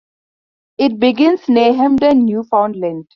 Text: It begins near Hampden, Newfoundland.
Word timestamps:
It 0.79 0.97
begins 0.99 1.47
near 1.47 1.73
Hampden, 1.75 2.25
Newfoundland. 2.25 3.05